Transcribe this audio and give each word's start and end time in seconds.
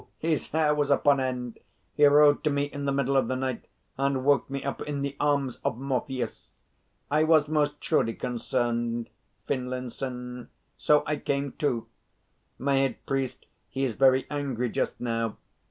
His 0.17 0.49
hair 0.49 0.73
was 0.73 0.89
upon 0.89 1.19
end. 1.19 1.59
He 1.93 2.07
rode 2.07 2.43
to 2.45 2.49
me 2.49 2.63
in 2.63 2.85
the 2.85 2.91
middle 2.91 3.15
of 3.15 3.27
the 3.27 3.35
night 3.35 3.65
and 3.99 4.25
woke 4.25 4.49
me 4.49 4.63
up 4.63 4.81
in 4.81 5.03
the 5.03 5.15
arms 5.19 5.59
of 5.63 5.77
Morpheus. 5.77 6.53
I 7.11 7.23
was 7.23 7.47
most 7.47 7.79
truly 7.79 8.15
concerned, 8.15 9.09
Finlinson, 9.45 10.49
so 10.75 11.03
I 11.05 11.17
came 11.17 11.51
too. 11.51 11.85
My 12.57 12.77
head 12.77 13.05
priest 13.05 13.45
he 13.69 13.83
is 13.83 13.93
very 13.93 14.25
angry 14.31 14.69
just 14.69 14.99
now. 14.99 15.37